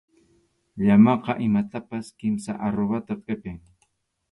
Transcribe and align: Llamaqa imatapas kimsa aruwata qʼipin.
Llamaqa 0.83 1.31
imatapas 1.47 2.05
kimsa 2.17 2.51
aruwata 2.65 3.13
qʼipin. 3.25 3.57